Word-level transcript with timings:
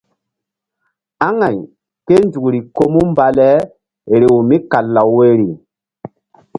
Amay 1.27 1.57
ké 2.05 2.15
nzukri 2.25 2.59
ko 2.75 2.83
mu 2.93 3.01
mba 3.11 3.27
le 3.37 3.49
rew 4.19 4.37
mí 4.49 4.57
kal 4.71 4.85
law 4.95 5.09
woyri. 5.15 5.49